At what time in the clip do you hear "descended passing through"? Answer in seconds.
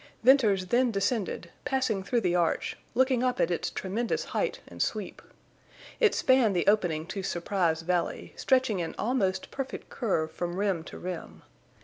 0.89-2.21